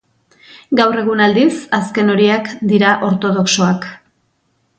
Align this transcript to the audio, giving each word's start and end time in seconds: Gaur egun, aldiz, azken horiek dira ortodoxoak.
Gaur 0.79 1.01
egun, 1.01 1.21
aldiz, 1.25 1.53
azken 1.81 2.09
horiek 2.15 2.49
dira 2.73 2.95
ortodoxoak. 3.11 3.87